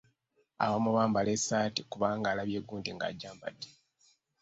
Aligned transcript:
Abamu 0.63 0.89
bambala 0.97 1.29
esaati 1.37 1.81
kubanga 1.91 2.27
alabye 2.29 2.59
gundi 2.67 2.89
ng'agyambadde. 2.93 3.69